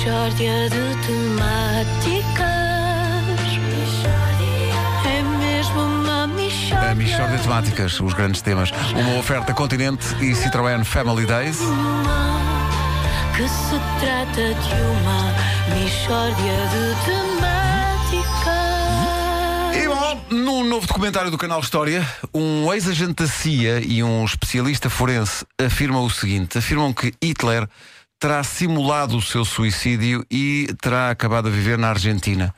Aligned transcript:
Mishória 0.00 0.70
de 0.70 0.96
temáticas. 1.06 2.48
É 5.04 5.22
mesmo 5.22 5.78
uma 5.82 6.26
mishória. 6.26 6.90
A 6.90 6.94
Michórdia 6.94 7.36
de 7.36 7.42
Temáticas, 7.42 8.00
os 8.00 8.14
grandes 8.14 8.40
temas. 8.40 8.70
Uma 8.96 9.18
oferta 9.18 9.52
Continente 9.52 10.06
e 10.22 10.34
Citroën 10.34 10.82
Family 10.84 11.26
Days. 11.26 11.58
Que 13.36 13.46
se 13.46 13.78
trata 14.00 14.54
de 14.54 14.74
uma 14.88 15.34
mishória 15.78 16.56
de 16.70 16.94
temáticas. 17.04 18.56
E 19.76 19.86
bom, 19.86 20.18
num 20.30 20.64
novo 20.64 20.86
documentário 20.86 21.30
do 21.30 21.36
canal 21.36 21.60
História, 21.60 22.08
um 22.32 22.72
ex-agente 22.72 23.22
da 23.22 23.26
CIA 23.26 23.80
e 23.80 24.02
um 24.02 24.24
especialista 24.24 24.88
forense 24.88 25.44
afirmam 25.58 26.06
o 26.06 26.10
seguinte: 26.10 26.56
afirmam 26.56 26.90
que 26.90 27.12
Hitler 27.22 27.68
terá 28.20 28.44
simulado 28.44 29.16
o 29.16 29.22
seu 29.22 29.46
suicídio 29.46 30.24
e 30.30 30.68
terá 30.82 31.10
acabado 31.10 31.48
a 31.48 31.50
viver 31.50 31.78
na 31.78 31.88
Argentina. 31.88 32.54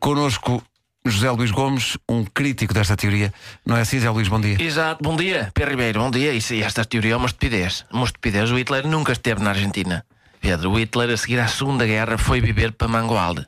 Conosco, 0.00 0.60
José 1.06 1.30
Luís 1.30 1.52
Gomes, 1.52 1.96
um 2.08 2.24
crítico 2.24 2.74
desta 2.74 2.96
teoria. 2.96 3.32
Não 3.64 3.76
é 3.76 3.82
assim, 3.82 3.98
José 3.98 4.10
Luís? 4.10 4.26
Bom 4.26 4.40
dia. 4.40 4.60
Exato, 4.60 5.02
bom 5.02 5.16
dia, 5.16 5.52
Pedro 5.54 5.70
Ribeiro, 5.70 6.00
bom 6.00 6.10
dia. 6.10 6.32
Isso, 6.34 6.52
esta 6.54 6.84
teoria 6.84 7.12
é 7.12 7.16
uma 7.16 7.26
estupidez. 7.26 7.84
Uma 7.92 8.04
estupidez. 8.04 8.50
O 8.50 8.58
Hitler 8.58 8.88
nunca 8.88 9.12
esteve 9.12 9.40
na 9.40 9.50
Argentina. 9.50 10.04
Pedro, 10.40 10.72
o 10.72 10.78
Hitler, 10.78 11.10
a 11.10 11.16
seguir 11.16 11.38
à 11.38 11.46
Segunda 11.46 11.86
Guerra, 11.86 12.18
foi 12.18 12.40
viver 12.40 12.72
para 12.72 12.88
Mangualde. 12.88 13.46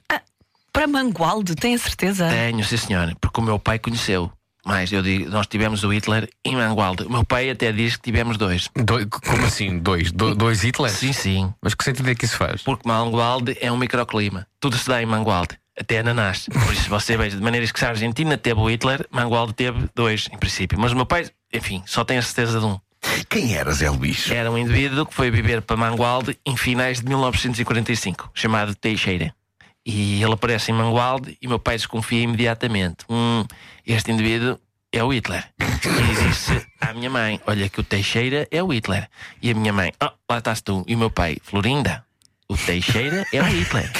Para 0.72 0.86
Mangualde, 0.86 1.56
tem 1.56 1.74
a 1.74 1.78
certeza? 1.78 2.28
Tenho, 2.28 2.64
sim 2.64 2.76
senhora, 2.76 3.16
porque 3.20 3.40
o 3.40 3.42
meu 3.42 3.58
pai 3.58 3.80
conheceu. 3.80 4.30
Mas 4.64 4.92
eu 4.92 5.02
digo, 5.02 5.30
nós 5.30 5.46
tivemos 5.46 5.82
o 5.84 5.88
Hitler 5.92 6.28
em 6.44 6.54
Mangualde. 6.56 7.04
O 7.04 7.10
meu 7.10 7.24
pai 7.24 7.48
até 7.50 7.72
diz 7.72 7.96
que 7.96 8.02
tivemos 8.02 8.36
dois. 8.36 8.68
Doi- 8.76 9.06
como 9.06 9.44
assim? 9.44 9.78
Dois? 9.78 10.12
Do- 10.12 10.34
dois 10.34 10.62
Hitler? 10.62 10.90
Sim, 10.90 11.12
sim. 11.12 11.54
Mas 11.62 11.74
que 11.74 11.82
sentido 11.84 12.10
é 12.10 12.14
que 12.14 12.24
isso 12.24 12.36
faz? 12.36 12.62
Porque 12.62 12.86
Mangualde 12.88 13.56
é 13.60 13.70
um 13.72 13.76
microclima. 13.76 14.46
Tudo 14.60 14.76
se 14.76 14.88
dá 14.88 15.02
em 15.02 15.06
Mangualde. 15.06 15.58
Até 15.78 16.00
ananás. 16.00 16.46
Por 16.52 16.72
isso 16.74 16.90
você 16.90 17.16
veja, 17.16 17.36
de 17.36 17.42
maneiras 17.42 17.72
que 17.72 17.78
se 17.78 17.86
a 17.86 17.88
Argentina 17.88 18.36
teve 18.36 18.60
o 18.60 18.68
Hitler, 18.68 19.06
Mangualde 19.10 19.54
teve 19.54 19.88
dois, 19.94 20.28
em 20.30 20.36
princípio. 20.36 20.78
Mas 20.78 20.92
o 20.92 20.96
meu 20.96 21.06
pai, 21.06 21.26
enfim, 21.54 21.82
só 21.86 22.04
tem 22.04 22.18
a 22.18 22.22
certeza 22.22 22.60
de 22.60 22.66
um. 22.66 22.78
Quem 23.30 23.54
era 23.56 23.72
Zé 23.72 23.88
Luís? 23.88 24.30
Era 24.30 24.50
um 24.50 24.58
indivíduo 24.58 25.06
que 25.06 25.14
foi 25.14 25.30
viver 25.30 25.62
para 25.62 25.74
Mangualde 25.76 26.36
em 26.44 26.54
finais 26.54 27.00
de 27.00 27.06
1945, 27.06 28.30
chamado 28.34 28.74
Teixeira. 28.74 29.34
E 29.84 30.22
ele 30.22 30.32
aparece 30.32 30.70
em 30.70 30.74
Mangualde 30.74 31.36
e 31.40 31.48
meu 31.48 31.58
pai 31.58 31.76
desconfia 31.76 32.22
imediatamente. 32.22 33.04
Hum, 33.08 33.44
este 33.86 34.12
indivíduo 34.12 34.58
é 34.92 35.02
o 35.02 35.12
Hitler. 35.12 35.44
E 35.58 36.28
disse 36.28 36.66
à 36.80 36.92
minha 36.92 37.08
mãe: 37.08 37.40
Olha, 37.46 37.68
que 37.68 37.80
o 37.80 37.84
Teixeira 37.84 38.46
é 38.50 38.62
o 38.62 38.72
Hitler. 38.72 39.08
E 39.42 39.50
a 39.50 39.54
minha 39.54 39.72
mãe: 39.72 39.92
Oh, 40.02 40.10
lá 40.30 40.38
estás 40.38 40.60
tu. 40.60 40.84
E 40.86 40.94
o 40.94 40.98
meu 40.98 41.10
pai: 41.10 41.38
Florinda, 41.42 42.04
o 42.50 42.56
Teixeira 42.56 43.26
é 43.32 43.40
o 43.40 43.44
Hitler. 43.44 43.90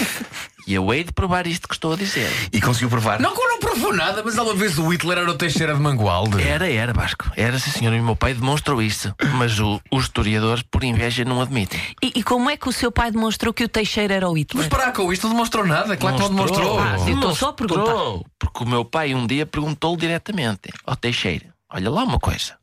E 0.67 0.75
eu 0.75 0.93
hei 0.93 1.03
de 1.05 1.13
provar 1.13 1.47
isto 1.47 1.67
que 1.67 1.75
estou 1.75 1.95
a 1.95 1.97
dizer. 1.97 2.31
E 2.53 2.61
conseguiu 2.61 2.89
provar? 2.91 3.19
Não, 3.21 3.35
não 3.35 3.59
provou 3.59 3.93
nada, 3.95 4.23
mas 4.25 4.37
alguma 4.39 4.57
vez 4.57 4.79
o 4.79 4.87
Hitler 4.89 5.19
era 5.19 5.31
o 5.31 5.35
Teixeira 5.35 5.75
de 5.75 5.81
Mangualde. 5.81 6.41
Era, 6.43 6.71
era, 6.71 6.93
Vasco. 6.93 7.31
Era, 7.37 7.59
sim, 7.59 7.71
senhor. 7.71 7.93
E 7.95 8.01
o 8.01 8.05
meu 8.05 8.15
pai 8.15 8.35
demonstrou 8.35 8.81
isso. 8.83 9.13
Mas 9.37 9.59
o- 9.59 9.81
os 9.91 10.05
historiadores, 10.05 10.63
por 10.63 10.85
inveja, 10.85 11.25
não 11.25 11.41
admitem. 11.41 11.81
E, 12.03 12.13
e 12.17 12.23
como 12.23 12.51
é 12.51 12.57
que 12.57 12.69
o 12.69 12.73
seu 12.73 12.93
pai 12.93 13.11
demonstrou 13.11 13.53
que 13.55 13.65
o 13.65 13.69
Teixeira 13.69 14.15
era 14.15 14.29
o 14.29 14.33
Mas 14.33 14.41
Hitler? 14.41 14.69
parar 14.69 14.93
com 14.93 15.13
isto, 15.13 15.25
não 15.27 15.35
demonstrou 15.35 15.67
nada. 15.67 15.97
Claro 15.97 16.17
que 16.17 16.23
não 16.23 16.29
demonstrou. 16.31 16.79
Ah, 16.79 16.99
sim. 16.99 17.15
estou 17.15 17.35
só 17.35 17.49
a 17.49 17.53
perguntar. 17.53 17.81
Mostrou, 17.83 18.27
Porque 18.39 18.65
o 18.65 18.67
meu 18.67 18.85
pai 18.85 19.15
um 19.15 19.27
dia 19.27 19.47
perguntou-lhe 19.47 19.97
diretamente: 20.01 20.71
Ó 20.87 20.95
Teixeira, 20.95 21.47
olha 21.73 21.91
lá 21.91 22.05
uma 22.05 22.19
coisa. 22.19 22.55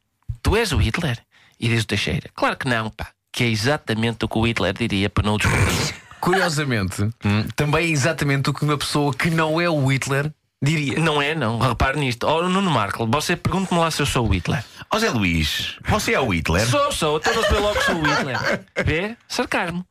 Tu 0.44 0.56
és 0.56 0.72
o 0.72 0.78
Hitler? 0.78 1.18
E 1.60 1.68
diz 1.68 1.84
o 1.84 1.88
Teixeira: 1.88 2.30
Claro 2.36 2.56
que 2.56 2.68
não, 2.70 2.90
pá. 2.92 3.08
Que 3.38 3.44
é 3.44 3.48
exatamente 3.50 4.26
o 4.26 4.28
que 4.28 4.36
o 4.36 4.48
Hitler 4.48 4.74
diria 4.74 5.12
para 5.12 5.24
não 5.24 5.38
descobrir. 5.38 5.94
Curiosamente, 6.20 7.04
hum, 7.24 7.46
também 7.56 7.86
é 7.86 7.90
exatamente 7.90 8.50
o 8.50 8.54
que 8.54 8.66
uma 8.66 8.76
pessoa 8.76 9.14
que 9.14 9.30
não 9.30 9.62
é 9.62 9.70
o 9.70 9.86
Hitler 9.86 10.34
diria. 10.60 11.00
não 11.00 11.22
é, 11.22 11.36
não. 11.36 11.60
Repare 11.60 12.00
nisto. 12.00 12.26
Ó 12.26 12.50
Nuno 12.50 12.72
Marco, 12.72 13.06
você 13.06 13.36
pergunte-me 13.36 13.80
lá 13.80 13.92
se 13.92 14.02
eu 14.02 14.08
sou 14.08 14.28
o 14.28 14.34
Hitler. 14.34 14.66
Ó 14.90 14.98
Zé 14.98 15.12
Luís, 15.12 15.76
você 15.88 16.14
é 16.14 16.20
o 16.20 16.34
Hitler? 16.34 16.66
Sou, 16.66 16.92
sou. 16.92 17.22
Vê 17.22 17.60
logo 17.60 17.76
que 17.76 17.86
sou 17.86 17.96
o 17.98 18.04
Hitler. 18.04 18.64
Vê? 18.84 19.16
Sarcasmo. 19.28 19.86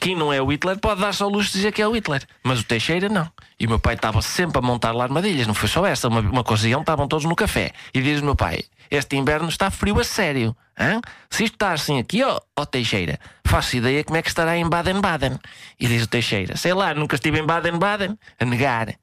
Quem 0.00 0.16
não 0.16 0.32
é 0.32 0.40
o 0.40 0.46
Hitler 0.50 0.78
pode 0.78 1.02
dar 1.02 1.12
só 1.12 1.28
luz 1.28 1.48
de 1.48 1.52
dizer 1.52 1.72
que 1.72 1.82
é 1.82 1.86
o 1.86 1.94
Hitler. 1.94 2.26
Mas 2.42 2.60
o 2.60 2.64
Teixeira 2.64 3.08
não. 3.08 3.30
E 3.58 3.66
o 3.66 3.68
meu 3.68 3.78
pai 3.78 3.94
estava 3.94 4.22
sempre 4.22 4.58
a 4.58 4.62
montar 4.62 4.92
lá 4.92 5.04
armadilhas. 5.04 5.46
Não 5.46 5.52
foi 5.52 5.68
só 5.68 5.84
essa. 5.84 6.08
Uma, 6.08 6.20
uma 6.20 6.40
ocasião 6.40 6.80
estavam 6.80 7.06
todos 7.06 7.26
no 7.26 7.36
café. 7.36 7.72
E 7.92 8.00
diz 8.00 8.22
o 8.22 8.24
meu 8.24 8.34
pai: 8.34 8.64
Este 8.90 9.16
inverno 9.16 9.50
está 9.50 9.70
frio 9.70 10.00
a 10.00 10.04
sério. 10.04 10.56
Hã? 10.78 11.02
Se 11.28 11.44
isto 11.44 11.54
está 11.54 11.72
assim 11.72 11.98
aqui, 11.98 12.22
ó, 12.24 12.40
Teixeira, 12.64 13.20
faço 13.44 13.76
ideia 13.76 14.02
como 14.02 14.16
é 14.16 14.22
que 14.22 14.28
estará 14.28 14.56
em 14.56 14.66
Baden-Baden. 14.66 15.38
E 15.78 15.86
diz 15.86 16.04
o 16.04 16.06
Teixeira: 16.06 16.56
Sei 16.56 16.72
lá, 16.72 16.94
nunca 16.94 17.16
estive 17.16 17.38
em 17.38 17.44
Baden-Baden. 17.44 18.18
A 18.38 18.44
negar. 18.46 18.94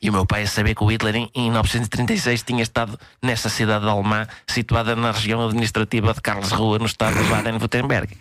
E 0.00 0.08
o 0.08 0.12
meu 0.12 0.24
pai 0.24 0.44
a 0.44 0.46
saber 0.46 0.76
que 0.76 0.84
o 0.84 0.86
Hitler 0.86 1.16
em 1.16 1.30
1936 1.34 2.44
tinha 2.44 2.62
estado 2.62 2.96
nessa 3.20 3.48
cidade 3.48 3.84
alemã 3.84 4.24
situada 4.46 4.94
na 4.94 5.10
região 5.10 5.44
administrativa 5.44 6.14
de 6.14 6.20
Karlsruhe, 6.20 6.78
no 6.78 6.86
estado 6.86 7.20
de 7.20 7.28
Baden-Württemberg. 7.28 8.16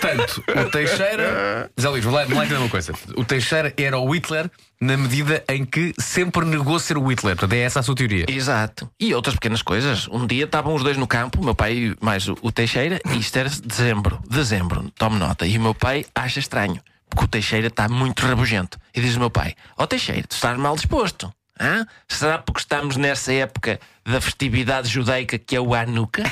Portanto, 0.00 0.44
o 0.46 0.70
Teixeira. 0.70 1.70
Zé 1.80 1.88
Luís, 1.88 2.04
vou 2.04 2.12
lá, 2.12 2.24
vou 2.24 2.36
lá 2.36 2.44
uma 2.44 2.68
coisa. 2.68 2.92
O 3.16 3.24
Teixeira 3.24 3.72
era 3.76 3.98
o 3.98 4.10
Hitler 4.10 4.50
na 4.80 4.96
medida 4.96 5.42
em 5.48 5.64
que 5.64 5.92
sempre 5.98 6.44
negou 6.44 6.78
ser 6.78 6.96
o 6.96 7.06
Hitler. 7.06 7.34
Portanto, 7.34 7.52
é 7.54 7.60
essa 7.60 7.80
a 7.80 7.82
sua 7.82 7.94
teoria. 7.94 8.26
Exato. 8.28 8.90
E 8.98 9.14
outras 9.14 9.34
pequenas 9.34 9.62
coisas. 9.62 10.06
Um 10.08 10.26
dia 10.26 10.44
estavam 10.44 10.74
os 10.74 10.82
dois 10.82 10.96
no 10.96 11.06
campo, 11.06 11.42
meu 11.42 11.54
pai 11.54 11.94
mais 12.00 12.28
o, 12.28 12.52
Teixeira, 12.52 13.00
e 13.10 13.18
isto 13.18 13.36
era 13.36 13.48
dezembro. 13.48 14.20
Dezembro, 14.28 14.90
tome 14.96 15.18
nota. 15.18 15.46
E 15.46 15.58
o 15.58 15.60
meu 15.60 15.74
pai 15.74 16.06
acha 16.14 16.38
estranho, 16.38 16.80
porque 17.10 17.24
o 17.24 17.28
Teixeira 17.28 17.66
está 17.66 17.88
muito 17.88 18.24
rabugento. 18.24 18.78
E 18.94 19.00
diz 19.00 19.16
o 19.16 19.20
meu 19.20 19.30
pai: 19.30 19.54
Ó 19.76 19.86
Teixeira, 19.86 20.26
tu 20.26 20.32
estás 20.32 20.56
mal 20.56 20.76
disposto. 20.76 21.32
Hã? 21.60 21.84
Será 22.08 22.38
porque 22.38 22.60
estamos 22.60 22.96
nessa 22.96 23.32
época 23.32 23.80
da 24.06 24.20
festividade 24.20 24.88
judaica 24.88 25.36
que 25.38 25.56
é 25.56 25.60
o 25.60 25.74
Hanukkah? 25.74 26.30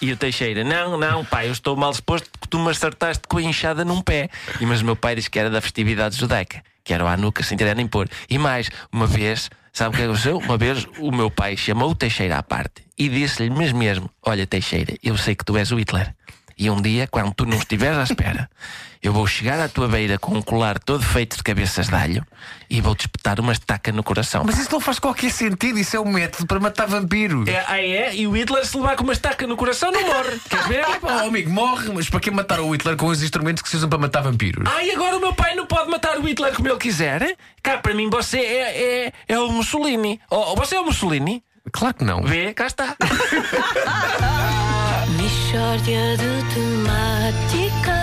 E, 0.00 0.06
e 0.06 0.12
o 0.12 0.16
Teixeira, 0.16 0.64
não, 0.64 0.98
não, 0.98 1.24
pai, 1.24 1.48
eu 1.48 1.52
estou 1.52 1.76
mal 1.76 1.90
disposto 1.90 2.28
porque 2.30 2.48
tu 2.48 2.58
me 2.58 2.70
acertaste 2.70 3.22
com 3.28 3.38
a 3.38 3.42
enxada 3.42 3.84
num 3.84 4.00
pé. 4.00 4.28
E, 4.60 4.66
mas 4.66 4.80
o 4.80 4.84
meu 4.84 4.96
pai 4.96 5.14
disse 5.14 5.30
que 5.30 5.38
era 5.38 5.50
da 5.50 5.60
festividade 5.60 6.16
judaica, 6.16 6.62
que 6.84 6.92
era 6.92 7.04
o 7.04 7.08
Hanukkah, 7.08 7.42
sem 7.42 7.56
ter 7.56 7.74
nem 7.74 7.86
pôr. 7.86 8.08
E 8.28 8.38
mais, 8.38 8.70
uma 8.92 9.06
vez, 9.06 9.50
sabe 9.72 9.94
o 9.94 9.98
que 9.98 10.04
aconteceu? 10.04 10.38
Uma 10.38 10.56
vez 10.56 10.86
o 10.98 11.10
meu 11.10 11.30
pai 11.30 11.56
chamou 11.56 11.90
o 11.90 11.94
Teixeira 11.94 12.38
à 12.38 12.42
parte 12.42 12.82
e 12.98 13.08
disse-lhe 13.08 13.50
mesmo 13.50 13.78
mesmo: 13.78 14.10
Olha, 14.22 14.46
Teixeira, 14.46 14.94
eu 15.02 15.16
sei 15.16 15.34
que 15.34 15.44
tu 15.44 15.56
és 15.56 15.70
o 15.70 15.78
Hitler. 15.78 16.14
E 16.58 16.68
um 16.68 16.82
dia, 16.82 17.06
quando 17.06 17.32
tu 17.32 17.46
não 17.46 17.56
estiveres 17.56 17.96
à 17.96 18.02
espera, 18.02 18.50
eu 19.00 19.12
vou 19.12 19.26
chegar 19.28 19.60
à 19.60 19.68
tua 19.68 19.86
beira 19.86 20.18
com 20.18 20.34
um 20.34 20.42
colar 20.42 20.78
todo 20.80 21.04
feito 21.04 21.36
de 21.36 21.42
cabeças 21.44 21.86
de 21.86 21.94
alho 21.94 22.26
e 22.68 22.80
vou-te 22.80 23.02
espetar 23.02 23.38
uma 23.38 23.52
estaca 23.52 23.92
no 23.92 24.02
coração. 24.02 24.42
Mas 24.44 24.58
isso 24.58 24.72
não 24.72 24.80
faz 24.80 24.98
qualquer 24.98 25.30
sentido. 25.30 25.78
Isso 25.78 25.96
é 25.96 26.00
um 26.00 26.10
método 26.10 26.46
para 26.46 26.58
matar 26.58 26.88
vampiros. 26.88 27.48
É, 27.48 27.64
ah, 27.68 27.80
é? 27.80 28.12
E 28.14 28.26
o 28.26 28.36
Hitler, 28.36 28.66
se 28.66 28.76
levar 28.76 28.96
com 28.96 29.04
uma 29.04 29.12
estaca 29.12 29.46
no 29.46 29.56
coração, 29.56 29.92
não 29.92 30.02
morre. 30.02 30.40
Queres 30.50 30.66
ver? 30.66 30.84
Oh, 31.00 31.28
amigo, 31.28 31.48
morre, 31.50 31.92
mas 31.94 32.10
para 32.10 32.18
que 32.18 32.30
matar 32.30 32.60
o 32.60 32.72
Hitler 32.72 32.96
com 32.96 33.06
os 33.06 33.22
instrumentos 33.22 33.62
que 33.62 33.68
se 33.68 33.76
usam 33.76 33.88
para 33.88 33.98
matar 33.98 34.22
vampiros? 34.22 34.68
Ai, 34.68 34.90
agora 34.90 35.16
o 35.16 35.20
meu 35.20 35.32
pai 35.32 35.54
não 35.54 35.66
pode 35.66 35.88
matar 35.88 36.18
o 36.18 36.22
Hitler 36.22 36.52
como 36.54 36.68
ele 36.68 36.78
quiser? 36.78 37.36
Cá, 37.62 37.78
para 37.78 37.94
mim, 37.94 38.10
você 38.10 38.38
é, 38.38 39.06
é, 39.06 39.12
é 39.28 39.38
o 39.38 39.48
Mussolini. 39.52 40.20
Oh, 40.28 40.56
você 40.56 40.74
é 40.74 40.80
o 40.80 40.84
Mussolini? 40.84 41.44
Claro 41.70 41.94
que 41.94 42.04
não. 42.04 42.22
Vê, 42.22 42.52
cá 42.52 42.66
está. 42.66 42.96
Mishória 45.16 46.16
de 46.16 46.54
temáticas. 46.54 47.98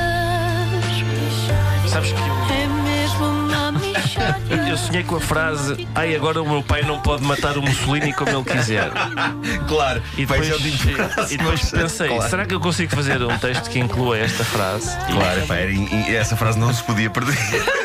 Sabes 1.89 2.11
que 2.11 2.19
eu, 2.19 2.35
É 2.55 2.67
mesmo 2.83 3.25
uma 3.25 3.71
mishória. 3.79 4.69
eu 4.69 4.77
sonhei 4.77 5.03
com 5.03 5.15
a 5.15 5.19
frase 5.21 5.87
Ai, 5.95 6.15
agora 6.15 6.41
o 6.41 6.49
meu 6.49 6.61
pai 6.63 6.81
não 6.81 6.99
pode 6.99 7.23
matar 7.23 7.57
o 7.57 7.61
Mussolini 7.61 8.11
como 8.13 8.29
ele 8.31 8.43
quiser. 8.43 8.91
Claro. 9.67 10.01
E 10.17 10.25
depois, 10.25 10.47
e 11.31 11.37
depois 11.37 11.71
pensei, 11.71 12.07
Claro. 12.09 12.29
será 12.29 12.45
que 12.45 12.53
eu 12.53 12.59
consigo 12.59 12.95
fazer 12.95 13.21
um 13.21 13.37
texto 13.37 13.69
que 13.69 13.79
inclua 13.79 14.17
esta 14.17 14.43
frase? 14.43 14.95
Claro, 15.11 15.41
pá, 15.47 15.55
era- 15.55 15.71
e- 15.71 16.09
e 16.11 16.15
essa 16.15 16.35
frase 16.35 16.57
não 16.59 16.73
se 16.73 16.83
podia 16.83 17.09
perder. 17.09 17.35